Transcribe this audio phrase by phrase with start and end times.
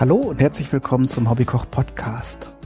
[0.00, 2.56] Hallo und herzlich willkommen zum Hobbykoch Podcast.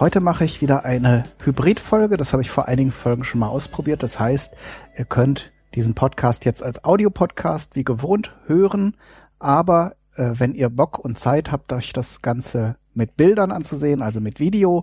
[0.00, 2.16] Heute mache ich wieder eine Hybridfolge.
[2.16, 4.02] Das habe ich vor einigen Folgen schon mal ausprobiert.
[4.02, 4.52] Das heißt,
[4.98, 8.96] ihr könnt diesen Podcast jetzt als Audiopodcast wie gewohnt hören.
[9.38, 14.20] Aber äh, wenn ihr Bock und Zeit habt, euch das Ganze mit Bildern anzusehen, also
[14.20, 14.82] mit Video,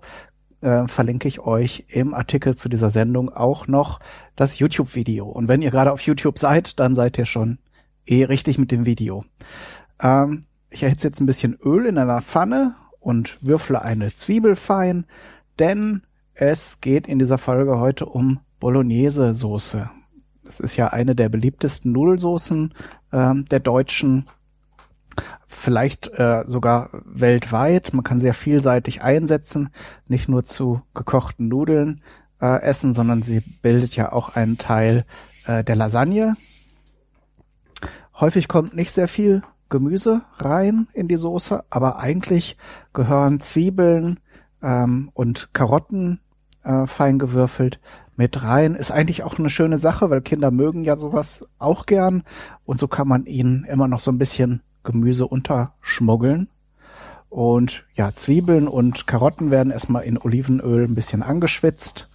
[0.62, 4.00] äh, verlinke ich euch im Artikel zu dieser Sendung auch noch
[4.38, 5.26] das YouTube-Video.
[5.28, 7.60] Und wenn ihr gerade auf YouTube seid, dann seid ihr schon
[8.06, 9.26] eh richtig mit dem Video.
[10.02, 15.06] Ähm, ich erhitze jetzt ein bisschen Öl in einer Pfanne und würfle eine Zwiebel fein,
[15.58, 19.90] denn es geht in dieser Folge heute um Bolognese-Soße.
[20.44, 22.74] Das ist ja eine der beliebtesten Nudelsoßen
[23.12, 24.28] äh, der Deutschen,
[25.48, 27.94] vielleicht äh, sogar weltweit.
[27.94, 29.70] Man kann sehr vielseitig einsetzen,
[30.08, 32.02] nicht nur zu gekochten Nudeln
[32.42, 35.06] äh, essen, sondern sie bildet ja auch einen Teil
[35.46, 36.36] äh, der Lasagne.
[38.20, 42.58] Häufig kommt nicht sehr viel Gemüse rein in die Soße, aber eigentlich
[42.94, 44.20] gehören Zwiebeln
[44.62, 46.20] ähm, und Karotten
[46.64, 47.80] äh, fein gewürfelt
[48.16, 48.76] mit rein.
[48.76, 52.24] Ist eigentlich auch eine schöne Sache, weil Kinder mögen ja sowas auch gern
[52.66, 56.50] und so kann man ihnen immer noch so ein bisschen Gemüse unterschmuggeln.
[57.30, 62.08] Und ja, Zwiebeln und Karotten werden erstmal in Olivenöl ein bisschen angeschwitzt.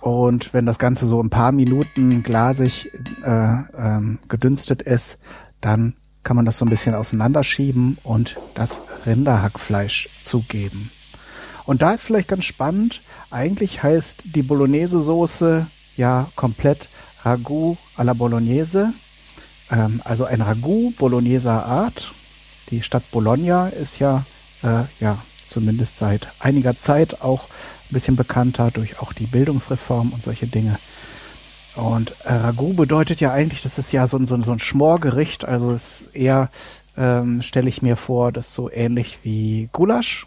[0.00, 2.90] Und wenn das Ganze so ein paar Minuten glasig
[3.22, 5.18] äh, ähm, gedünstet ist,
[5.60, 5.94] dann
[6.24, 10.90] kann man das so ein bisschen auseinanderschieben und das Rinderhackfleisch zugeben.
[11.66, 13.00] Und da ist vielleicht ganz spannend,
[13.30, 15.66] eigentlich heißt die Bolognese-Soße
[15.96, 16.88] ja komplett
[17.24, 18.92] Ragout à la Bolognese,
[19.70, 22.12] ähm, also ein Ragout Bologneser Art.
[22.70, 24.24] Die Stadt Bologna ist ja,
[24.62, 30.22] äh, ja zumindest seit einiger Zeit auch ein bisschen bekannter durch auch die Bildungsreform und
[30.22, 30.78] solche Dinge.
[31.76, 35.44] Und äh, Ragout bedeutet ja eigentlich, das ist ja so, ein so, so ein Schmorgericht,
[35.44, 36.50] also ist eher,
[36.96, 40.26] ähm, stelle ich mir vor, das so ähnlich wie Gulasch.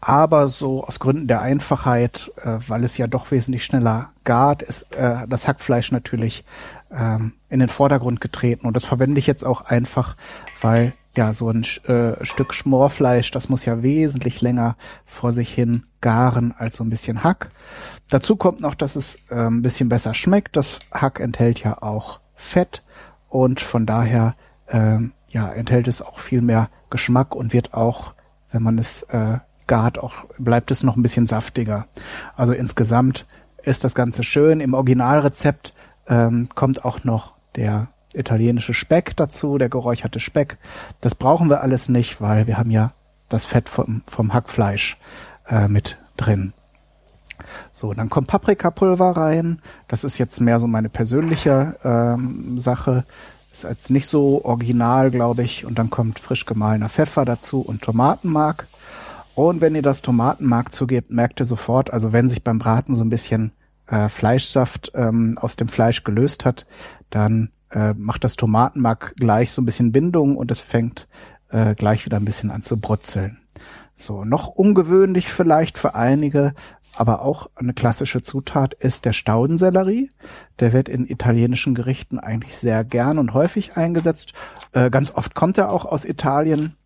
[0.00, 4.92] Aber so aus Gründen der Einfachheit, äh, weil es ja doch wesentlich schneller gart, ist
[4.94, 6.44] äh, das Hackfleisch natürlich
[6.92, 8.66] ähm, in den Vordergrund getreten.
[8.66, 10.16] Und das verwende ich jetzt auch einfach,
[10.60, 15.82] weil ja, so ein äh, Stück Schmorfleisch, das muss ja wesentlich länger vor sich hin
[16.00, 17.48] garen als so ein bisschen Hack.
[18.08, 20.56] Dazu kommt noch, dass es äh, ein bisschen besser schmeckt.
[20.56, 22.84] Das Hack enthält ja auch Fett
[23.28, 24.36] und von daher
[24.68, 28.14] äh, ja, enthält es auch viel mehr Geschmack und wird auch,
[28.52, 31.88] wenn man es äh, gart, auch bleibt es noch ein bisschen saftiger.
[32.36, 33.26] Also insgesamt
[33.64, 34.60] ist das Ganze schön.
[34.60, 35.74] Im Originalrezept
[36.06, 40.58] ähm, kommt auch noch der italienische Speck dazu, der geräucherte Speck.
[41.00, 42.92] Das brauchen wir alles nicht, weil wir haben ja
[43.28, 44.96] das Fett vom, vom Hackfleisch
[45.48, 46.52] äh, mit drin.
[47.72, 49.60] So, dann kommt Paprikapulver rein.
[49.86, 53.04] Das ist jetzt mehr so meine persönliche ähm, Sache.
[53.52, 55.64] Ist jetzt nicht so original, glaube ich.
[55.64, 58.66] Und dann kommt frisch gemahlener Pfeffer dazu und Tomatenmark.
[59.34, 63.02] Und wenn ihr das Tomatenmark zugebt, merkt ihr sofort, also wenn sich beim Braten so
[63.02, 63.52] ein bisschen
[63.86, 66.66] äh, Fleischsaft ähm, aus dem Fleisch gelöst hat,
[67.10, 71.08] dann äh, macht das Tomatenmark gleich so ein bisschen Bindung und es fängt
[71.50, 73.38] äh, gleich wieder ein bisschen an zu brutzeln.
[73.94, 76.54] So, noch ungewöhnlich vielleicht für einige,
[76.96, 80.10] aber auch eine klassische Zutat ist der Staudensellerie.
[80.60, 84.32] Der wird in italienischen Gerichten eigentlich sehr gern und häufig eingesetzt.
[84.72, 86.76] Äh, ganz oft kommt er auch aus Italien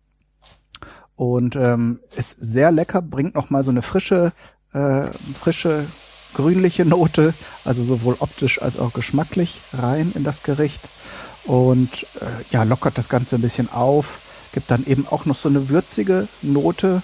[1.15, 4.33] und ähm, ist sehr lecker, bringt noch mal so eine frische,
[4.73, 5.05] äh,
[5.39, 5.85] frische
[6.33, 7.33] grünliche Note,
[7.65, 10.81] also sowohl optisch als auch geschmacklich rein in das Gericht
[11.45, 11.89] und
[12.21, 14.19] äh, ja lockert das Ganze ein bisschen auf,
[14.53, 17.01] gibt dann eben auch noch so eine würzige Note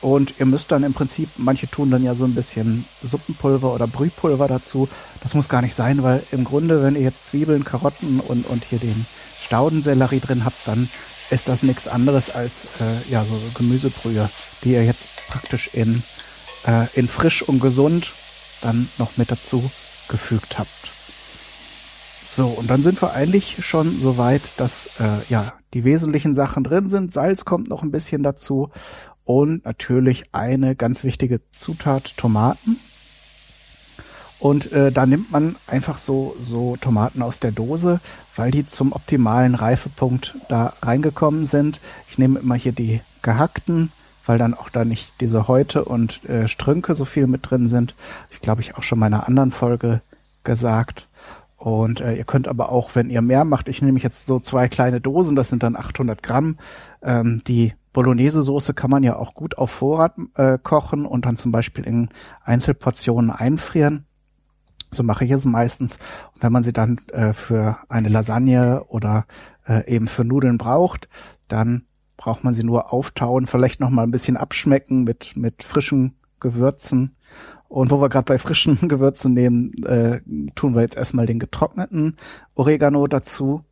[0.00, 3.86] und ihr müsst dann im Prinzip, manche tun dann ja so ein bisschen Suppenpulver oder
[3.86, 4.88] Brühpulver dazu.
[5.22, 8.64] Das muss gar nicht sein, weil im Grunde, wenn ihr jetzt Zwiebeln, Karotten und, und
[8.64, 9.06] hier den
[9.42, 10.88] Staudensellerie drin habt, dann
[11.30, 14.28] ist das nichts anderes als äh, ja so Gemüsebrühe,
[14.62, 16.02] die ihr jetzt praktisch in,
[16.66, 18.12] äh, in frisch und gesund
[18.62, 19.70] dann noch mit dazu
[20.08, 20.70] gefügt habt.
[22.36, 26.64] So, und dann sind wir eigentlich schon so weit, dass äh, ja die wesentlichen Sachen
[26.64, 27.10] drin sind.
[27.10, 28.70] Salz kommt noch ein bisschen dazu
[29.24, 32.78] und natürlich eine ganz wichtige Zutat Tomaten.
[34.38, 38.00] Und äh, da nimmt man einfach so, so Tomaten aus der Dose,
[38.34, 41.80] weil die zum optimalen Reifepunkt da reingekommen sind.
[42.10, 43.92] Ich nehme immer hier die gehackten,
[44.26, 47.94] weil dann auch da nicht diese Häute und äh, Strünke so viel mit drin sind.
[48.30, 50.00] Ich glaube, ich auch schon in meiner anderen Folge
[50.44, 51.08] gesagt.
[51.56, 54.68] Und äh, ihr könnt aber auch, wenn ihr mehr macht, ich nehme jetzt so zwei
[54.68, 56.58] kleine Dosen, das sind dann 800 Gramm.
[57.02, 61.50] Ähm, die Bolognese-Soße kann man ja auch gut auf Vorrat äh, kochen und dann zum
[61.52, 62.10] Beispiel in
[62.44, 64.04] Einzelportionen einfrieren.
[64.90, 65.98] So mache ich es meistens.
[66.34, 69.24] Und wenn man sie dann äh, für eine Lasagne oder
[69.66, 71.08] äh, eben für Nudeln braucht,
[71.48, 76.16] dann braucht man sie nur auftauen, vielleicht noch mal ein bisschen abschmecken mit mit frischen
[76.40, 77.16] Gewürzen.
[77.68, 80.20] Und wo wir gerade bei frischen Gewürzen nehmen, äh,
[80.54, 82.16] tun wir jetzt erstmal den getrockneten
[82.54, 83.62] Oregano dazu.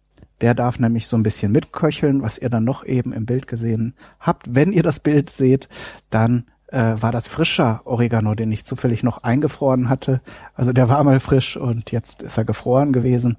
[0.40, 3.94] Der darf nämlich so ein bisschen mitköcheln, was ihr dann noch eben im Bild gesehen
[4.18, 4.54] habt.
[4.54, 5.68] Wenn ihr das Bild seht,
[6.10, 10.20] dann äh, war das frischer Oregano, den ich zufällig noch eingefroren hatte.
[10.54, 13.38] Also der war mal frisch und jetzt ist er gefroren gewesen.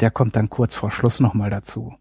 [0.00, 1.94] Der kommt dann kurz vor Schluss nochmal dazu.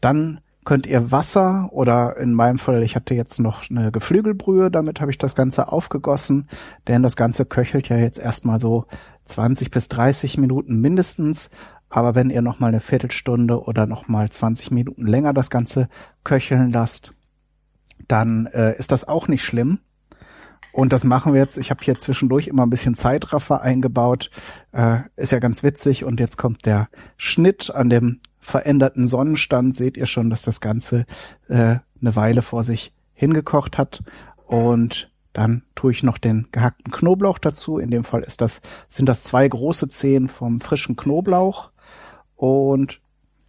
[0.00, 5.00] Dann könnt ihr Wasser oder in meinem Fall, ich hatte jetzt noch eine Geflügelbrühe, damit
[5.00, 6.48] habe ich das Ganze aufgegossen,
[6.88, 8.86] denn das Ganze köchelt ja jetzt erstmal so
[9.26, 11.50] 20 bis 30 Minuten mindestens.
[11.90, 15.88] Aber wenn ihr noch mal eine Viertelstunde oder noch mal 20 Minuten länger das Ganze
[16.24, 17.12] köcheln lasst,
[18.08, 19.78] dann äh, ist das auch nicht schlimm.
[20.72, 21.56] Und das machen wir jetzt.
[21.56, 24.30] Ich habe hier zwischendurch immer ein bisschen Zeitraffer eingebaut.
[24.72, 26.02] Äh, ist ja ganz witzig.
[26.02, 29.74] Und jetzt kommt der Schnitt an dem veränderten Sonnenstand.
[29.74, 31.06] Seht ihr schon, dass das Ganze
[31.48, 34.02] äh, eine Weile vor sich hingekocht hat.
[34.46, 37.78] Und dann tue ich noch den gehackten Knoblauch dazu.
[37.78, 41.70] In dem Fall ist das, sind das zwei große Zehen vom frischen Knoblauch.
[42.36, 43.00] Und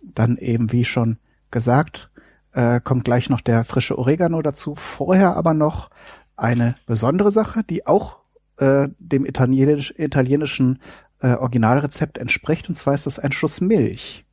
[0.01, 1.18] dann eben, wie schon
[1.51, 2.09] gesagt,
[2.53, 4.75] äh, kommt gleich noch der frische Oregano dazu.
[4.75, 5.89] Vorher aber noch
[6.38, 8.18] eine besondere Sache, die auch
[8.57, 10.80] äh, dem italienisch, italienischen
[11.19, 14.25] äh, Originalrezept entspricht, und zwar ist das ein Schuss Milch.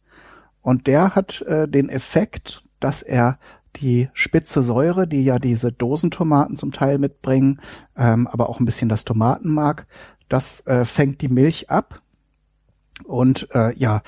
[0.63, 3.39] Und der hat äh, den Effekt, dass er
[3.77, 7.61] die spitze Säure, die ja diese Dosentomaten zum Teil mitbringen,
[7.97, 9.87] ähm, aber auch ein bisschen das Tomatenmark,
[10.29, 12.01] das äh, fängt die Milch ab
[13.05, 14.03] und äh, ja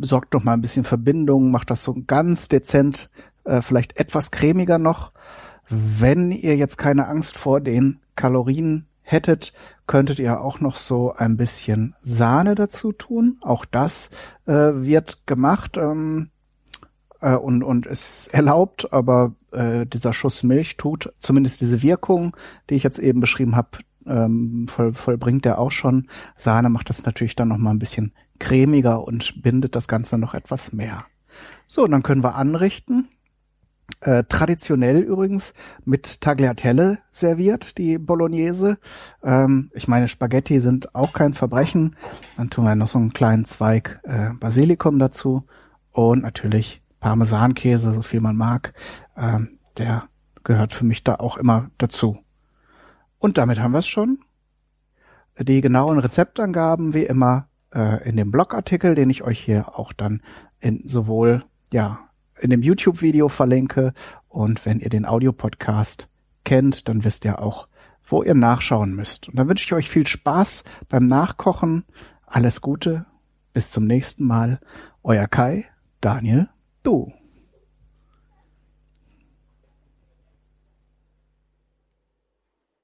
[0.00, 3.10] sorgt noch mal ein bisschen Verbindung, macht das so ganz dezent,
[3.44, 5.12] äh, vielleicht etwas cremiger noch.
[5.68, 9.52] Wenn ihr jetzt keine Angst vor den Kalorien hättet,
[9.90, 13.38] könntet ihr auch noch so ein bisschen Sahne dazu tun.
[13.40, 14.10] Auch das
[14.46, 16.30] äh, wird gemacht ähm,
[17.20, 22.36] äh, und, und ist erlaubt, aber äh, dieser Schuss Milch tut zumindest diese Wirkung,
[22.70, 26.06] die ich jetzt eben beschrieben habe, ähm, voll, vollbringt er auch schon.
[26.36, 30.34] Sahne macht das natürlich dann noch mal ein bisschen cremiger und bindet das Ganze noch
[30.34, 31.04] etwas mehr.
[31.66, 33.08] So, dann können wir anrichten.
[34.00, 35.52] Äh, traditionell übrigens
[35.84, 38.78] mit Tagliatelle serviert, die Bolognese.
[39.22, 41.96] Ähm, ich meine, Spaghetti sind auch kein Verbrechen.
[42.36, 45.44] Dann tun wir noch so einen kleinen Zweig äh, Basilikum dazu
[45.92, 48.72] und natürlich Parmesankäse, so viel man mag.
[49.16, 50.04] Ähm, der
[50.44, 52.18] gehört für mich da auch immer dazu.
[53.18, 54.20] Und damit haben wir es schon.
[55.38, 60.22] Die genauen Rezeptangaben wie immer äh, in dem Blogartikel, den ich euch hier auch dann
[60.58, 62.09] in sowohl ja
[62.40, 63.92] in dem YouTube-Video verlinke.
[64.28, 66.08] Und wenn ihr den Audiopodcast
[66.44, 67.68] kennt, dann wisst ihr auch,
[68.04, 69.28] wo ihr nachschauen müsst.
[69.28, 71.84] Und dann wünsche ich euch viel Spaß beim Nachkochen.
[72.26, 73.06] Alles Gute.
[73.52, 74.60] Bis zum nächsten Mal.
[75.02, 75.66] Euer Kai,
[76.00, 76.48] Daniel,
[76.82, 77.12] du.